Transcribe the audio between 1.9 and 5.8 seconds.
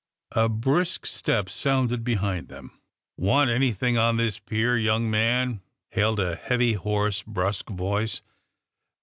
behind them. *^Want anything on this pier, young man?"